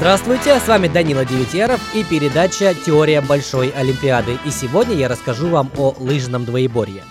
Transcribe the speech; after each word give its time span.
Здравствуйте, 0.00 0.58
с 0.58 0.66
вами 0.66 0.88
Данила 0.88 1.26
Девятьяров 1.26 1.78
и 1.94 2.02
передача 2.04 2.74
«Теория 2.86 3.20
Большой 3.20 3.68
Олимпиады». 3.68 4.38
И 4.46 4.50
сегодня 4.50 4.94
я 4.96 5.08
расскажу 5.08 5.48
вам 5.48 5.70
о 5.76 5.94
лыжном 5.98 6.46
двоеборье. 6.46 7.02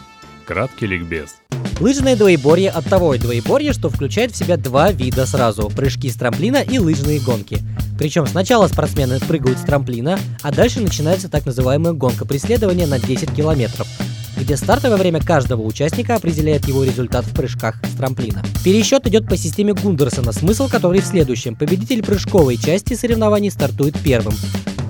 Краткий 0.44 0.88
ликбез. 0.88 1.36
Лыжное 1.80 2.16
двоеборье 2.16 2.72
от 2.72 2.86
того 2.86 3.14
и 3.14 3.20
двоеборье, 3.20 3.74
что 3.74 3.90
включает 3.90 4.32
в 4.32 4.36
себя 4.36 4.58
два 4.58 4.92
вида 4.92 5.28
сразу– 5.28 5.70
прыжки 5.76 6.10
с 6.10 6.16
трамплина 6.16 6.64
и 6.64 6.80
лыжные 6.80 7.20
гонки. 7.20 7.60
Причем 8.00 8.26
сначала 8.26 8.68
спортсмены 8.68 9.20
прыгают 9.20 9.60
с 9.60 9.62
трамплина, 9.62 10.18
а 10.42 10.52
дальше 10.52 10.82
начинается 10.82 11.30
так 11.30 11.46
называемая 11.46 11.94
гонка 11.94 12.26
преследования 12.26 12.88
на 12.88 12.98
10 12.98 13.36
километров– 13.36 13.88
где 14.50 14.58
стартовое 14.58 14.98
время 14.98 15.22
каждого 15.22 15.62
участника 15.62 16.16
определяет 16.16 16.68
его 16.68 16.84
результат 16.84 17.24
в 17.24 17.36
прыжках 17.36 17.76
с 17.84 17.96
трамплина. 17.96 18.42
Пересчет 18.66 19.06
идет 19.06 19.28
по 19.28 19.38
системе 19.38 19.76
Гундерсона, 19.76 20.32
смысл 20.32 20.68
которой 20.68 21.02
в 21.02 21.06
следующем. 21.06 21.56
Победитель 21.56 22.02
прыжковой 22.02 22.58
части 22.58 22.96
соревнований 22.96 23.52
стартует 23.52 23.96
первым. 24.04 24.34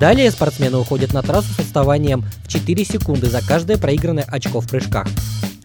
Далее 0.00 0.30
спортсмены 0.30 0.78
уходят 0.78 1.12
на 1.12 1.20
трассу 1.20 1.52
с 1.52 1.58
отставанием 1.58 2.24
в 2.42 2.48
4 2.48 2.84
секунды 2.86 3.28
за 3.28 3.46
каждое 3.46 3.76
проигранное 3.76 4.24
очко 4.26 4.62
в 4.62 4.66
прыжках. 4.66 5.06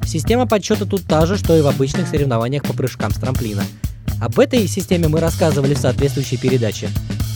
Система 0.06 0.46
подсчета 0.46 0.86
тут 0.86 1.06
та 1.06 1.26
же, 1.26 1.38
что 1.38 1.58
и 1.58 1.62
в 1.62 1.68
обычных 1.68 2.10
соревнованиях 2.10 2.64
по 2.64 2.74
прыжкам 2.74 3.12
с 3.12 3.16
трамплина. 3.16 3.64
Об 4.20 4.38
этой 4.40 4.68
системе 4.68 5.08
мы 5.08 5.22
рассказывали 5.22 5.74
в 5.74 5.78
соответствующей 5.80 6.36
передаче. 6.36 6.90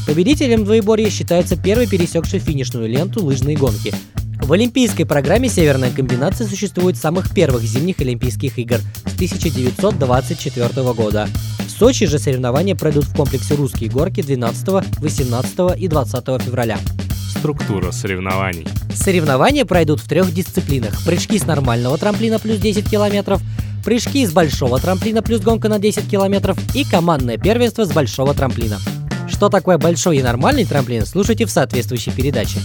Победителем 0.06 0.66
двоеборья 0.66 1.10
считается 1.10 1.56
первый 1.56 1.88
пересекший 1.88 2.40
финишную 2.40 2.90
ленту 2.90 3.24
лыжной 3.24 3.56
гонки. 3.56 3.94
В 4.42 4.54
олимпийской 4.54 5.04
программе 5.04 5.50
«Северная 5.50 5.92
комбинация» 5.92 6.48
существует 6.48 6.98
с 6.98 7.02
самых 7.02 7.34
первых 7.34 7.62
зимних 7.64 8.00
Олимпийских 8.00 8.58
игр 8.58 8.78
с 9.06 9.14
1924 9.16 10.94
года. 10.94 11.28
В 11.60 11.70
Сочи 11.70 12.08
же 12.08 12.18
соревнования 12.18 12.76
пройдут 12.76 13.04
в 13.04 13.16
комплексе 13.16 13.56
«Русские 13.56 13.90
горки» 13.92 14.22
12, 14.22 15.00
18 15.00 15.78
и 15.78 15.88
20 15.88 16.42
февраля. 16.42 16.80
Структура 17.38 17.92
соревнований. 17.92 18.66
Соревнования 18.94 19.66
пройдут 19.66 20.00
в 20.00 20.08
трех 20.08 20.34
дисциплинах. 20.34 21.04
Прыжки 21.06 21.38
с 21.38 21.46
нормального 21.46 21.98
трамплина 21.98 22.40
плюс 22.40 22.58
10 22.58 22.90
километров, 22.90 23.42
прыжки 23.86 24.26
с 24.26 24.32
большого 24.32 24.80
трамплина 24.80 25.22
плюс 25.22 25.42
гонка 25.42 25.70
на 25.70 25.80
10 25.80 26.10
километров 26.10 26.58
и 26.76 26.84
командное 26.84 27.38
первенство 27.38 27.86
с 27.86 27.92
большого 27.92 28.34
трамплина. 28.34 28.80
Что 29.28 29.50
такое 29.50 29.78
большой 29.78 30.18
и 30.18 30.24
нормальный 30.24 30.66
трамплин, 30.66 31.06
слушайте 31.06 31.46
в 31.46 31.52
соответствующей 31.52 32.12
передаче. 32.12 32.60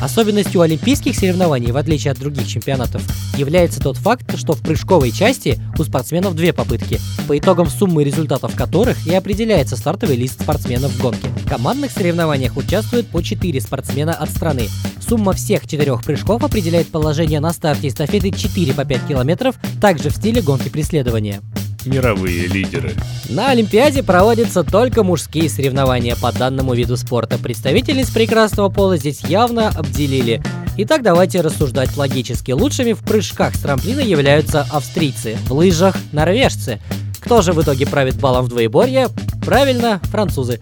Особенностью 0.00 0.62
олимпийских 0.62 1.14
соревнований, 1.14 1.72
в 1.72 1.76
отличие 1.76 2.12
от 2.12 2.18
других 2.18 2.48
чемпионатов, 2.48 3.02
является 3.36 3.80
тот 3.80 3.98
факт, 3.98 4.36
что 4.38 4.54
в 4.54 4.62
прыжковой 4.62 5.10
части 5.12 5.60
у 5.78 5.84
спортсменов 5.84 6.34
две 6.34 6.54
попытки, 6.54 6.98
по 7.28 7.38
итогам 7.38 7.68
суммы 7.68 8.02
результатов 8.02 8.56
которых 8.56 9.06
и 9.06 9.14
определяется 9.14 9.76
стартовый 9.76 10.16
лист 10.16 10.40
спортсменов 10.40 10.92
в 10.92 11.02
гонке. 11.02 11.28
В 11.28 11.48
командных 11.48 11.90
соревнованиях 11.90 12.56
участвуют 12.56 13.08
по 13.08 13.22
4 13.22 13.60
спортсмена 13.60 14.14
от 14.14 14.30
страны. 14.30 14.68
Сумма 15.06 15.34
всех 15.34 15.66
четырех 15.66 16.02
прыжков 16.02 16.42
определяет 16.44 16.88
положение 16.88 17.40
на 17.40 17.52
старте 17.52 17.88
эстафеты 17.88 18.30
4 18.30 18.72
по 18.72 18.84
5 18.84 19.06
километров, 19.06 19.56
также 19.80 20.08
в 20.08 20.16
стиле 20.16 20.40
гонки 20.40 20.70
преследования 20.70 21.42
мировые 21.86 22.46
лидеры. 22.46 22.94
На 23.28 23.50
Олимпиаде 23.50 24.02
проводятся 24.02 24.64
только 24.64 25.02
мужские 25.02 25.48
соревнования 25.48 26.16
по 26.16 26.32
данному 26.32 26.74
виду 26.74 26.96
спорта. 26.96 27.38
Представительниц 27.38 28.10
прекрасного 28.10 28.68
пола 28.68 28.96
здесь 28.96 29.20
явно 29.22 29.68
обделили. 29.68 30.42
Итак, 30.78 31.02
давайте 31.02 31.40
рассуждать 31.40 31.96
логически. 31.96 32.52
Лучшими 32.52 32.92
в 32.92 33.00
прыжках 33.00 33.54
с 33.54 33.60
трамплина 33.60 34.00
являются 34.00 34.66
австрийцы, 34.70 35.36
в 35.46 35.52
лыжах– 35.52 35.96
норвежцы. 36.12 36.80
Кто 37.20 37.42
же 37.42 37.52
в 37.52 37.62
итоге 37.62 37.86
правит 37.86 38.16
балом 38.16 38.46
в 38.46 38.48
двоеборье? 38.48 39.08
Правильно, 39.44 40.00
французы. 40.04 40.60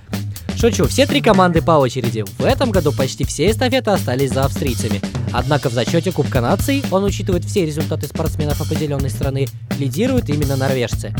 Шучу, 0.59 0.89
все 0.89 1.07
три 1.07 1.21
команды 1.21 1.63
по 1.63 1.73
очереди. 1.73 2.25
В 2.37 2.45
этом 2.45 2.73
году 2.73 2.91
почти 2.91 3.23
все 3.23 3.49
эстафеты 3.49 3.93
остались 3.93 4.33
за 4.33 4.45
австрийцами. 4.45 5.01
Однако 5.33 5.69
в 5.69 5.73
зачете 5.73 6.11
Кубка 6.11 6.41
наций, 6.41 6.83
он 6.91 7.05
учитывает 7.05 7.45
все 7.45 7.65
результаты 7.65 8.09
спортсменов 8.09 8.61
определенной 8.61 9.09
страны, 9.09 9.47
лидируют 9.79 10.29
именно 10.29 10.57
норвежцы. 10.57 11.15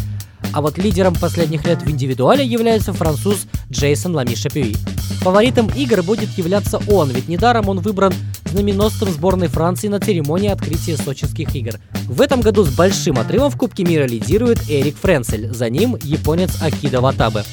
А 0.53 0.61
вот 0.61 0.77
лидером 0.77 1.15
последних 1.15 1.65
лет 1.67 1.83
в 1.83 1.89
индивидуале 1.89 2.45
является 2.45 2.93
француз 2.93 3.47
Джейсон 3.71 4.17
Лами 4.17 4.35
Шапюи. 4.35 4.75
Фаворитом 5.21 5.69
игр 5.69 6.03
будет 6.03 6.37
являться 6.37 6.81
он, 6.89 7.11
ведь 7.11 7.29
недаром 7.29 7.69
он 7.69 7.79
выбран 7.79 8.13
знаменосцем 8.51 9.09
сборной 9.09 9.47
Франции 9.47 9.87
на 9.87 10.01
церемонии 10.01 10.51
открытия 10.51 10.97
сочинских 10.97 11.55
игр. 11.55 11.75
В 12.09 12.23
этом 12.23 12.41
году 12.41 12.65
с 12.65 12.75
большим 12.75 13.21
отрывом 13.21 13.53
в 13.53 13.57
Кубке 13.57 13.85
мира 13.85 14.05
лидирует 14.05 14.69
Эрик 14.69 14.97
Френцель, 14.97 15.55
за 15.55 15.71
ним 15.71 15.97
японец 16.03 16.61
Акида 16.61 17.01
Ватабе. 17.01 17.45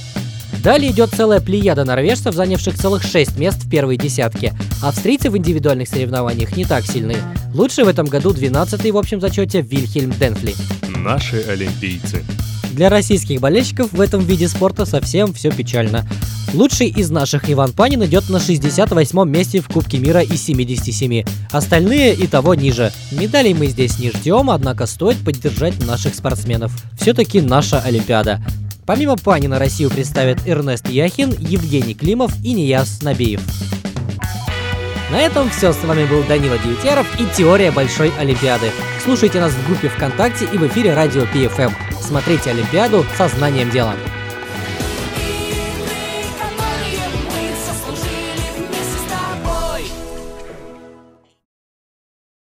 Далее 0.66 0.90
идет 0.90 1.12
целая 1.12 1.42
плеяда 1.42 1.86
норвежцев, 1.86 2.34
занявших 2.34 2.76
целых 2.76 3.04
6 3.04 3.38
мест 3.38 3.66
в 3.66 3.70
первой 3.70 3.98
десятке. 3.98 4.52
Австрийцы 4.82 5.30
в 5.30 5.38
индивидуальных 5.38 5.88
соревнованиях 5.88 6.58
не 6.58 6.66
так 6.66 6.84
сильны. 6.88 7.18
Лучший 7.54 7.84
в 7.84 7.88
этом 7.88 8.08
году 8.08 8.34
12-й 8.34 8.90
в 8.90 8.98
общем 8.98 9.22
зачете 9.22 9.62
Вильхельм 9.62 10.10
Денфли. 10.10 10.56
Наши 10.88 11.44
олимпийцы. 11.48 12.24
Для 12.72 12.90
российских 12.90 13.42
болельщиков 13.42 13.94
в 13.94 14.02
этом 14.02 14.26
виде 14.26 14.48
спорта 14.48 14.88
совсем 14.88 15.36
все 15.36 15.52
печально. 15.52 16.04
Лучший 16.56 16.88
из 16.88 17.12
наших 17.12 17.48
Иван 17.52 17.72
Панин 17.72 18.04
идет 18.04 18.28
на 18.30 18.38
68-м 18.38 19.32
месте 19.32 19.62
в 19.62 19.68
Кубке 19.68 20.00
мира 20.00 20.22
из 20.22 20.44
77. 20.44 21.26
Остальные 21.52 22.16
и 22.16 22.26
того 22.26 22.56
ниже. 22.56 22.92
Медалей 23.12 23.54
мы 23.54 23.68
здесь 23.68 24.00
не 24.00 24.10
ждем, 24.10 24.50
однако 24.50 24.88
стоит 24.88 25.24
поддержать 25.24 25.80
наших 25.86 26.16
спортсменов. 26.16 26.72
Все-таки 27.00 27.40
наша 27.40 27.82
Олимпиада. 27.82 28.42
Помимо 28.86 29.18
Панина 29.18 29.58
Россию 29.58 29.90
представят 29.90 30.48
Эрнест 30.48 30.88
Яхин, 30.88 31.32
Евгений 31.40 31.96
Климов 31.96 32.32
и 32.44 32.54
Нияз 32.54 33.02
Набиев. 33.02 33.42
На 35.12 35.22
этом 35.22 35.50
все. 35.50 35.74
С 35.74 35.84
вами 35.84 36.06
был 36.06 36.24
Данила 36.24 36.58
Девятьяров 36.58 37.08
и 37.20 37.26
Теория 37.36 37.72
Большой 37.72 38.12
Олимпиады. 38.20 38.72
Слушайте 39.04 39.40
нас 39.40 39.54
в 39.54 39.68
группе 39.68 39.88
ВКонтакте 39.90 40.46
и 40.46 40.58
в 40.58 40.68
эфире 40.68 40.94
радио 40.94 41.24
PFM. 41.24 41.72
Смотрите 42.02 42.52
Олимпиаду 42.52 43.06
со 43.18 43.28
знанием 43.28 43.70
дела. 43.72 43.96